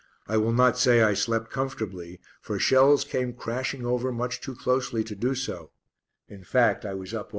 [0.27, 5.03] I will not say I slept comfortably, for shells came crashing over much too closely
[5.03, 5.69] to do so;
[6.27, 7.29] in fact, I was up all night.